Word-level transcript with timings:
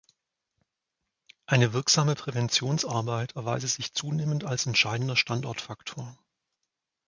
Eine 1.45 1.73
wirksame 1.73 2.15
Präventionsarbeit 2.15 3.35
erweise 3.35 3.67
sich 3.67 3.93
zunehmend 3.93 4.45
als 4.45 4.65
entscheidender 4.65 5.15
Standortfaktor. 5.15 6.17